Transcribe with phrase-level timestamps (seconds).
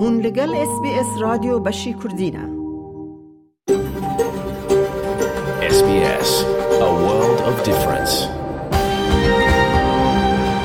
[0.00, 2.48] هون لگل اس بی اس رادیو بشی کردینه
[5.76, 6.30] SBS,
[6.88, 8.12] a world of difference.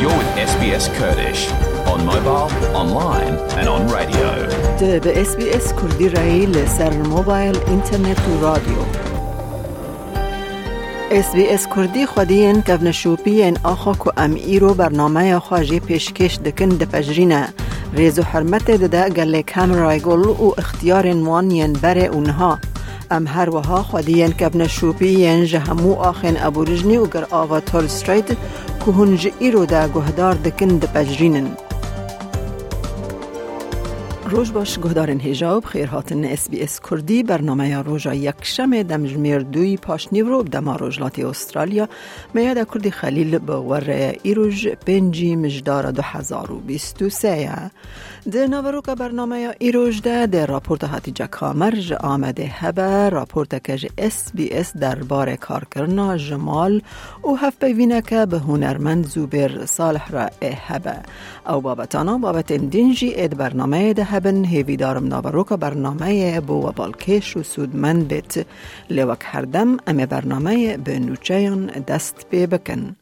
[0.02, 1.42] You're with SBS Kurdish
[1.92, 2.50] on mobile,
[2.82, 4.30] online, and on radio.
[4.80, 5.22] ده به
[5.56, 8.78] اس کردی رایی لسر موبایل اینترنت و رادیو
[11.12, 16.38] اس بی اس کردی خودین کف نشوپی این آخا که ام ایرو برنامه خواجی پیشکش
[16.38, 17.54] دکن دپجرینه
[17.96, 22.60] ریز و حرمت دده گله کامرای گل و اختیار وانین بر اونها.
[23.12, 27.88] ام هر وها خودین کف نشوپی ین جهمو آخین ابو رجنی و گر آوا تول
[27.88, 28.28] ستریت
[28.86, 29.88] که هنج ایرو ده
[34.34, 34.80] روز باش.
[34.80, 37.24] گهدارن هجاب خیر هاتن اس بی اس کردی.
[37.24, 38.84] برنامه روژا یک شمه.
[38.84, 40.44] دم جمیر دوی پاش نیورو.
[40.44, 41.90] دما روژلات استرالیا.
[42.34, 47.72] میاد کردی خلیل به ور ایروژ پنجی مجدار دو هزار و بیست و سه.
[48.32, 50.28] ده نوروک برنامه یا ایروژ ده.
[50.28, 51.72] ده راپورت هاتیجا کامر.
[51.72, 53.10] ج آمده هبه.
[53.10, 55.66] راپورت که ج اس بی اس درباره کار
[64.24, 68.46] بابت دینجی اد برنامه بو و بالکش و سودمند بیت
[68.90, 72.96] لوک هردم ام برنامه به نوچهان دست بی بکن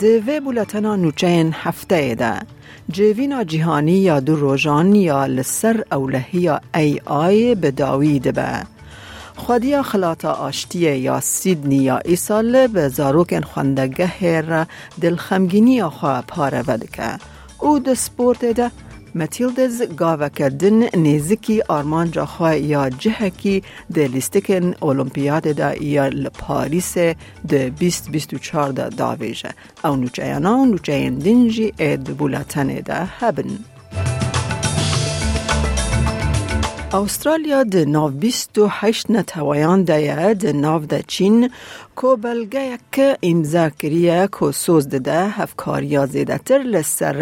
[0.00, 2.40] دوی بولتنا نوچین هفته ده
[2.90, 8.62] جوینا جهانی یا دو روژان یا لسر اولهی یا ای آی به داوید به
[9.36, 14.66] خودیا خلاطا آشتی یا سیدنی یا ایسال به زاروکن خواندگه را
[15.00, 15.90] دلخمگینی یا
[16.28, 17.18] پاره ودکه
[17.58, 18.70] او ده سپورت ده.
[19.14, 23.62] متیلدز گاوه کردن نیزکی آرمان جا خواه یا جهکی
[23.94, 27.16] ده لیستکن اولمپیاد ده یا پاریس ده
[27.70, 29.50] 2024 ده داویجه.
[29.84, 33.71] او نوچه اینا و نوچه دنجی اید بولتن ده هبن.
[36.96, 41.36] استرالیا د ناو 28 نتوایان ده د ناو د چین
[42.00, 47.20] کو بلگه که امضا کریه کو سوز ده هفکاریا زیده تر لسر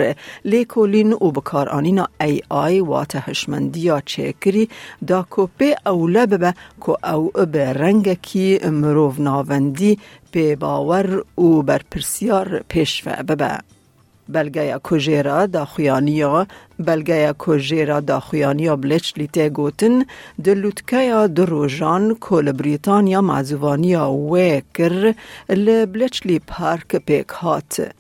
[0.55, 4.69] لیکولین و بکارانینا ای آی و تهشمندی یا چکری
[5.09, 9.99] دا کو پی اوله ببه کو او به رنگ کی مروف ناوندی
[10.33, 13.23] پی باور و بر پرسیار پیشفه
[14.31, 16.47] ببه بلگه کجیرا دا خویانیا
[16.79, 20.05] بلگه کجیرا دا خویانیا بلچ لیته گوتن
[20.45, 25.15] دلوتکه دو روژان کل بریتانیا معزوانیا ویکر
[25.49, 27.93] لبلچ لی پارک پیک هات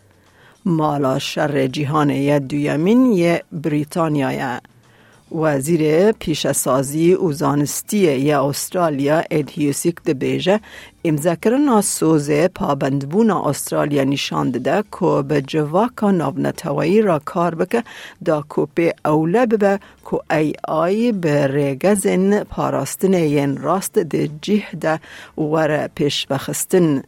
[0.64, 4.60] مالا شر یه دویمین یه بریتانیا
[5.32, 10.60] وزیر پیشسازی و زانستی یا استرالیا اد هیوسیک ده بیجه
[11.04, 17.84] امضا کردن سوز پابندبون استرالیا نشان ده که به جواکا ناونتوایی را کار بکه
[18.24, 19.80] دا کوپی اوله ببه
[20.10, 25.00] که ای آی به ریگزن پاراستن ین راست ده جیه ده
[25.38, 27.02] ور پیش بخستن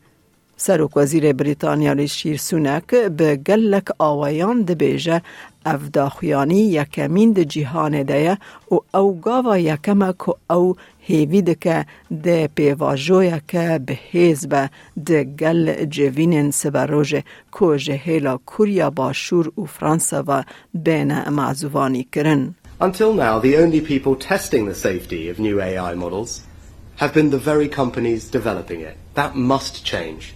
[0.62, 5.22] سروک وزیر بریتانیا ریشیر سونک به گلک آوایان ده بیجه
[5.66, 8.38] اف داخویانی یکمین ده جیهان ده
[8.70, 11.86] و او گاوا یکمه که او هیوی ده که
[12.22, 14.70] ده پیواجویا که به حزب
[15.06, 17.14] ده گل جوینن سبروژ
[17.58, 20.44] که جهیلا کوریا باشور و فرانسا و
[20.74, 22.54] بین معزوانی کرن.
[22.80, 26.30] Until now, the only people testing the safety of new AI models
[26.96, 28.96] have been the very companies developing it.
[29.14, 30.34] That must change.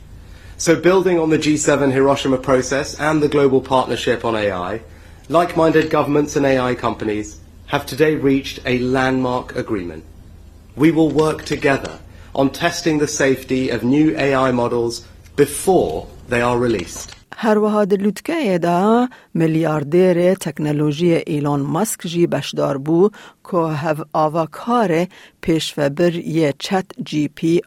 [0.58, 4.82] So building on the G7 Hiroshima process and the global partnership on AI,
[5.28, 10.04] like-minded governments and AI companies have today reached a landmark agreement.
[10.76, 12.00] We will work together
[12.36, 17.16] on testing the safety of new AI models before they are released.
[17.36, 23.10] هر وها دلوتکه دا میلیاردر تکنولوژی ایلان ماسک جی بشدار بو
[23.52, 25.08] که هف آواکار
[25.42, 27.62] پیشوبر یه چت جی پی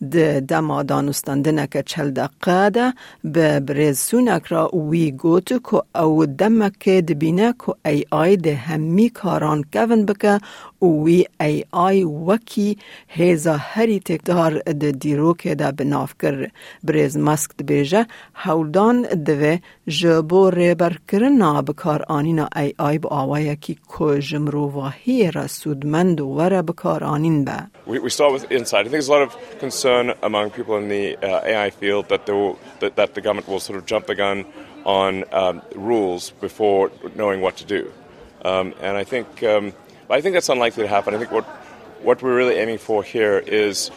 [0.00, 2.94] د دما دانستاندنه که چل دقیقه ده
[3.24, 9.64] به برزسونک را وی گوت که او دمک دبینه که ای آی ده همی کاران
[9.72, 10.40] کون بکه
[10.81, 12.77] وی ای آی وکی
[13.07, 16.51] هیزا هری تکدار ده دیروک ده بناف کر
[16.83, 18.05] برز مسک ده بیجه
[18.35, 25.31] هولدان دوه جبو ریبر کرنا بکار آنینا ای آی با آوائه کی که جمرو واهی
[25.31, 27.51] را سودمند وره بکار آنین به
[27.87, 28.81] We, we start with insight.
[28.81, 32.25] I think there's a lot of concern among people in the uh, AI field that,
[32.25, 34.45] there will, that, that the government will sort of jump the gun
[34.85, 37.91] on um, rules before knowing what to do.
[38.45, 39.73] Um, and I think, um,
[40.09, 41.15] I think that's unlikely to happen.
[41.15, 41.45] I think what,
[42.03, 43.91] what we're really aiming for here is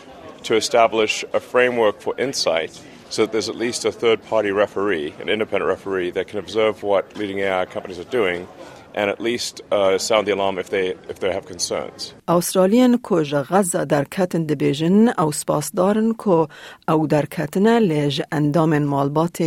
[0.45, 2.81] to establish a framework for insight
[3.11, 6.83] so that there's at least a third party referee, an independent referee, that can observe
[6.83, 8.47] what leading AI companies are doing
[8.95, 12.15] and at least uh, sound the alarm if they, if they have concerns.
[12.29, 16.47] استرالیان کو غزه در کتن دبیجن او سپاس دارن کو
[16.89, 19.43] او در کتن لیج اندام مالبات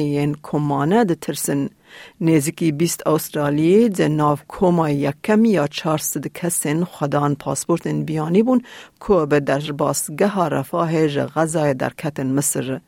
[2.20, 8.62] نزدیکی 20 استرالی ده ناو کوما یکم یا 400 کسین خدان پاسپورت بیانی بون
[9.00, 12.80] کو به درباسگه رفاه غزه در کتن مصر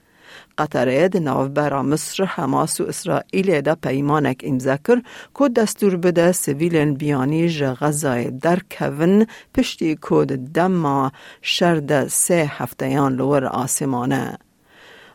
[0.58, 5.02] قطره د ناوبرا مصر حماس و اسرائیل دا پیمانک امضا کر
[5.38, 11.12] که دستور بده سویلن بیانی ج غزای در کون پشتی کود دما
[11.42, 14.38] شرد سه هفتهیان لور آسمانه.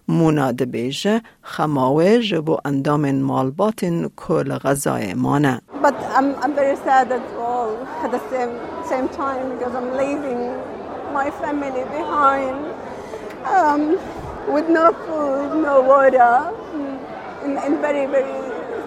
[0.09, 5.61] مونا دبیجه خماوه جبو اندام مالباتن کل غزای مانه.
[5.83, 7.71] But I'm, I'm very sad as well
[8.05, 8.55] at the same,
[8.93, 10.41] same time because I'm leaving
[11.13, 12.57] my family behind.
[13.57, 13.99] Um,
[14.49, 16.53] with no food, no water,
[17.45, 18.37] in, in very, very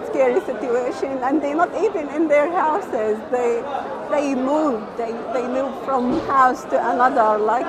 [0.06, 1.18] scary situation.
[1.22, 3.18] And they're not even in their houses.
[3.30, 3.62] They,
[4.10, 4.82] they move.
[4.96, 7.38] They, they move from house to another.
[7.38, 7.66] Like,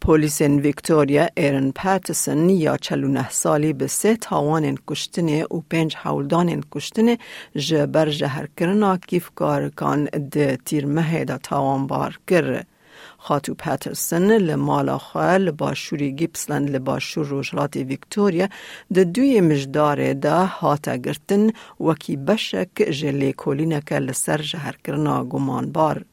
[0.00, 7.16] پلیسین ویکتوریا ایرن پاتسون یا 49 سالی به سه تاوان کشتن و پنج حولدان کشتن
[7.56, 12.62] جبر جهر کرنا کیف کارکان ده تیر مه دا تاوان بار کر.
[13.22, 18.48] خاتو پاترسن لمالا خواه لباشوری گیپسلند لباشور روشلات ویکتوریا
[18.94, 21.44] ده دوی مجدار ده هاتا گرتن
[21.80, 26.04] وکی بشک جلی کولینک لسر جهر کرنا گمان بار.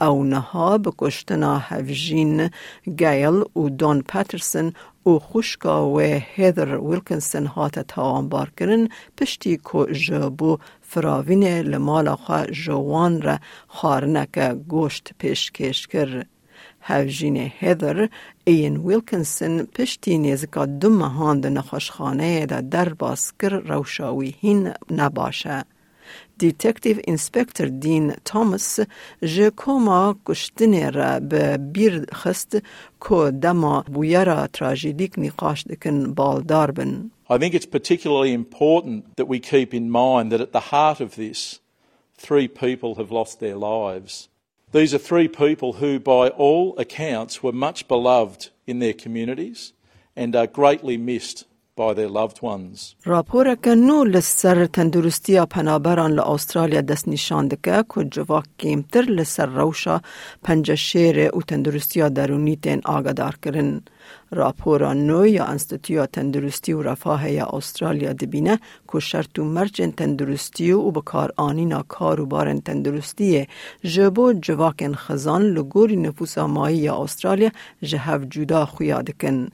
[0.00, 0.92] او نها به
[1.68, 2.50] هفجین
[2.98, 4.72] گیل و دون پاترسن
[5.06, 12.46] و خوشکا و هیدر ویلکنسن هات تاوان بار کرن پشتی کو جبو فراوین لمالا خواه
[12.46, 15.88] جوان را خارنک گوشت پیش کش
[16.88, 16.94] کر.
[16.94, 18.08] هفجین هیدر
[18.44, 25.64] این ویلکنسن پشتی نیزکا دو مهان ده نخوشخانه ده در باسکر روشاوی هین نباشه.
[26.38, 28.80] دیتکتیو انسپکتر دین توماس
[29.22, 32.58] جه کوما کشتنی را به بیر خست
[33.08, 37.10] که دما بویرا تراژیدیک نقاش دکن بالدار بن.
[37.30, 41.16] I think it's particularly important that we keep in mind that at the heart of
[41.16, 41.60] this,
[42.18, 44.28] three people have lost their lives.
[44.72, 49.74] These are three people who, by all accounts, were much beloved in their communities
[50.16, 51.44] and are greatly missed
[51.76, 52.96] by their loved ones.
[53.04, 53.56] راپور
[54.06, 60.00] لسر تندرستی پنابران لأسترالیا دست نشان دکه که جواک کمتر لسر روشا
[60.42, 63.80] پنج شیر و تندرستی درونی تین آگدار کرن.
[64.30, 68.58] راپورا نو یا انستیتویا تندرستی و رفاه یا استرالیا دبینه
[68.92, 73.46] که شرط و مرچ تندرستی و بکار آنینا کار و بارن تندرستی
[73.82, 77.50] جبو جواکن خزان لگوری نفوس مایی یا استرالیا
[77.82, 79.48] جهف جدا خویادکن.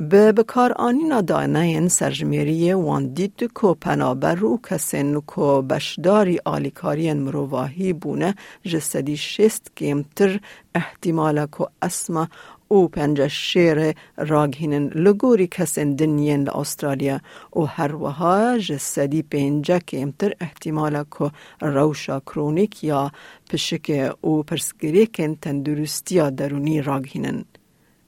[0.00, 7.92] به بکار آنینا دانین سرجمیری وان دید کو پنابر و کسین کو بشداری آلیکاری مرواهی
[7.92, 8.34] بونه
[8.64, 10.40] جسدی شست کمتر
[10.74, 12.28] احتمال کو اسما
[12.68, 17.20] او پنج شیر راگهینن لگوری کسین دنین لأسترالیا
[17.56, 21.28] و هر وها جسدی پنجا کمتر احتمال کو
[21.60, 23.10] روشا کرونیک یا
[23.50, 27.44] پشک او پرسگریکن تندرستی درونی راگهینن.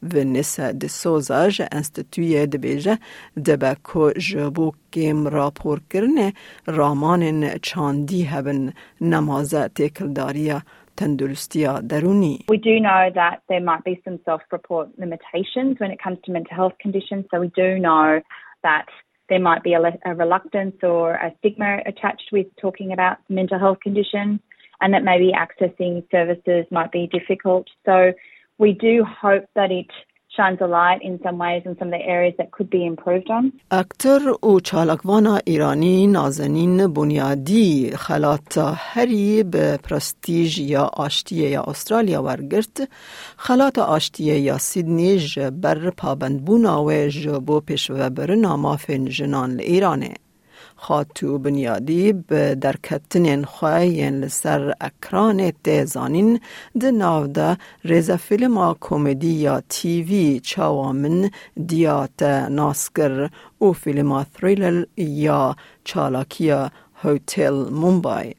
[0.03, 2.99] Vanessa de Souza ji Enstitûyê dibêje
[3.83, 6.33] ku ji bo kêm raporkirinê
[6.69, 10.63] ramanên çandî hebin nemaze têkildariya.
[11.01, 16.55] We do know that there might be some self-report limitations when it comes to mental
[16.55, 17.25] health conditions.
[17.31, 18.21] So we do know
[18.63, 18.87] that
[19.31, 23.79] there might be a, a reluctance or a stigma attached with talking about mental health
[23.83, 24.41] conditions
[24.83, 27.67] and that maybe accessing services might be difficult.
[27.87, 28.13] So
[28.65, 29.91] we do hope that it
[30.37, 33.31] shines a light in some ways in some of the areas that could be improved
[33.31, 33.53] on.
[33.71, 42.89] اکتر و چالکوانا ایرانی نازنین بنیادی خلات هری به پرستیج یا آشتی یا استرالیا ورگرت
[43.37, 45.21] خلات آشتی یا سیدنی
[45.63, 48.77] بر پابندبونا و جبو پیشوه برنا
[49.09, 50.15] جنان ایرانه.
[50.83, 56.41] خاتو بنیادی به درکتنین خواهین لسر اکران تیزانین
[56.81, 61.31] ده ناو ده ریزا فیلم کومدی یا تیوی چاوامن
[61.69, 66.71] دیات ناسکر او فیلم تھریلر یا چالاکیا
[67.05, 68.35] هوتل مومبای.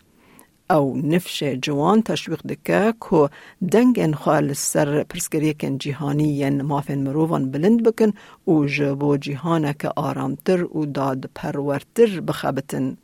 [0.72, 3.30] او نفش جوان تشویق دکه که
[3.72, 8.12] دنگن خواه سر پرسکریکن جیهانی ین مافن مروفان بلند بکن
[8.48, 12.98] و جبو جیهانک آرامتر و داد پرورتر بخبتن.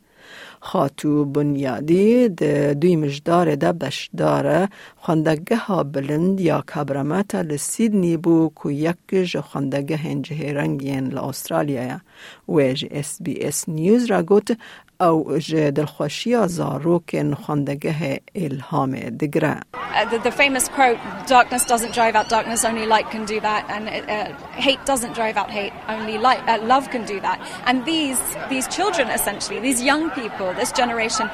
[0.60, 8.72] خاتو بنیادی ده دوی مجدار ده بشدار خواندگه ها بلند یا کبرمت لسیدنی بو که
[8.72, 12.00] یک جه خواندگه هنجه رنگین لأسترالیا
[12.48, 14.56] و جه اس بی اس نیوز را گوت
[15.01, 19.59] او جه دلخوشی زاروک خواندگه الهام دگره
[19.93, 20.97] Uh, the, the famous quote,
[21.27, 23.61] darkness doesn't drive out darkness, only light can do that.
[23.69, 27.37] And uh, hate doesn't drive out hate, only light, uh, love can do that.
[27.67, 28.19] And these,
[28.49, 31.29] these children, essentially, these young people, this generation,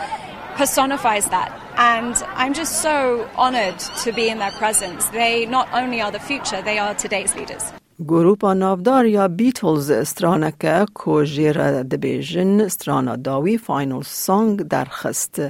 [0.55, 1.49] personifies that.
[1.77, 5.07] And I'm just so honored to be in their presence.
[5.09, 7.63] They not only are the future, they are today's leaders.
[8.00, 15.42] گروپا نافدار یا بیتلز استرانکه کو جیر دبیجن استرانا داوی فاینل سانگ درخست.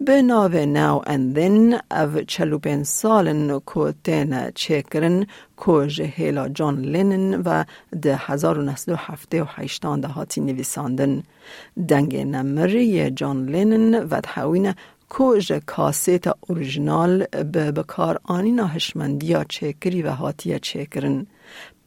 [0.00, 5.26] به ناو ناو اندن او چلو پین سالن کو تین چکرن
[5.56, 7.64] کو جهیلا جان لینن و
[8.02, 11.22] ده هزار و نسل و هفته و حیشتان ده هاتی نویساندن.
[11.88, 14.74] دنگ نمری جان لینن و دهوین
[15.08, 21.26] کوژ کاسیت اورژنال به بکار آنینا هشمندیا چکری و هاتیا چکرن.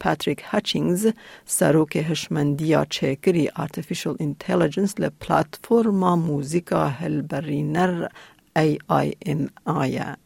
[0.00, 1.12] پاتریک هچینگز
[1.44, 8.08] سروک هشمندیا چکری آرتفیشل انتلیجنس لپلاتفورما موزیکا هلبرینر
[8.56, 10.16] ای آی ام آیا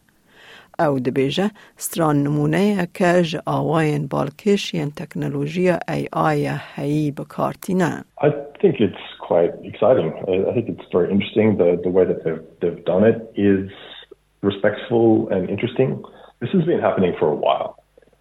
[0.81, 8.29] او دبیجه ستران نمونه که ج آواین بالکشین تکنولوژی ای آی هی بکارتینه I
[8.63, 10.09] think it's quite exciting.
[10.33, 11.49] I I think it's very interesting.
[11.63, 13.19] The, the way that they've, they've done it
[13.53, 13.71] is
[14.51, 15.91] respectful and interesting.
[16.43, 17.71] This has been happening for a while,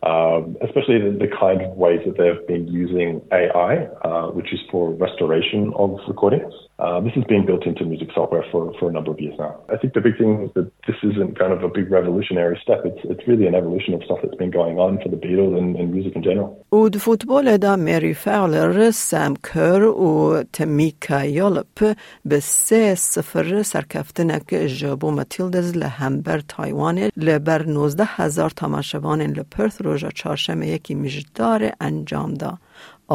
[0.03, 4.61] um, especially the, the kind of ways that they've been using AI, uh, which is
[4.71, 6.53] for restoration of recordings.
[6.83, 9.53] Uh, this has been built into music software for, for a number of years now.
[9.69, 12.81] I think the big thing is that this isn't kind of a big revolutionary step.
[12.85, 15.77] It's, it's really an evolution of stuff that's been going on for the Beatles and,
[15.77, 16.51] and music in general.
[16.73, 25.11] د فوتبال دا مری فاولر سام کر و تمیکا یولپ به سه صفر سرکفتنک جابو
[25.11, 32.59] ماتیلدز لهمبر تایوان لبر 19 هزار تماشوان لپرث روژا چهارشنبه یکی مجدار انجام دا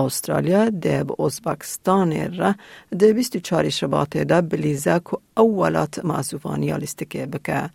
[0.06, 2.56] استرالیا ده به ازبکستان را
[3.00, 7.70] ده 24 شباط ده بلیزه که اولات معصوفانی لیستکه بکه.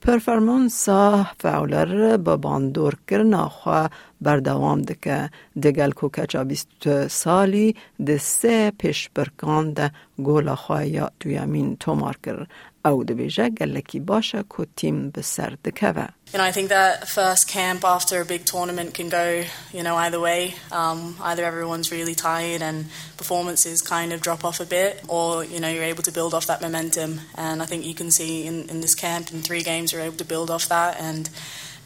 [0.00, 3.88] پرفرمانسا فاولر به باندور کرنا خوا
[4.20, 5.30] بردوام دکه.
[5.62, 12.16] دگل کو کچا بیست سالی ده سه پیش برکان ده گولا خوا یا دویامین تومار
[12.24, 12.46] کر
[12.85, 16.07] او ده بیجه گلکی باشه که تیم به سر دکه و.
[16.33, 19.95] You know, I think that first camp after a big tournament can go, you know,
[19.95, 20.55] either way.
[20.71, 22.85] Um, either everyone's really tired and
[23.17, 26.45] performances kind of drop off a bit, or you know, you're able to build off
[26.47, 27.21] that momentum.
[27.35, 30.17] And I think you can see in, in this camp, in three games, we're able
[30.17, 31.29] to build off that, and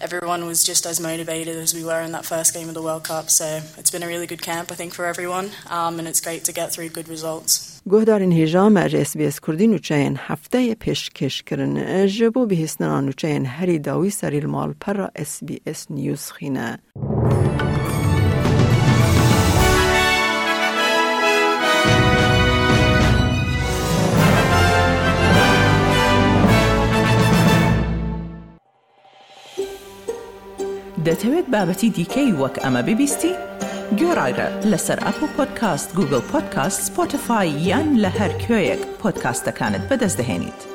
[0.02, 3.04] everyone was just as motivated as we were in that first game of the World
[3.04, 3.30] Cup.
[3.30, 6.46] So it's been a really good camp, I think, for everyone, um, and it's great
[6.46, 7.73] to get three good results.
[7.93, 11.75] گۆهدارین هێژامە ڕێسبس کوردین وچەیەن هەفتەیە پێشکێشکردن
[12.15, 14.99] ژ بۆ بهێستنان وچەیەن هەری داوی سەریل ماڵپەڕ
[15.29, 16.71] SسBS نیوز خینە.
[31.07, 33.33] دەتەوێت بابەتی دیکەی وەک ئەمە ببیستی؟
[34.00, 40.73] گۆڕایرە لەسەر ئەپ و پۆدکاست گوگل پۆدکاست سپۆتفاای یان لە هەر کوێیەک پۆدکاستەکانت بەدەستدەێنیت.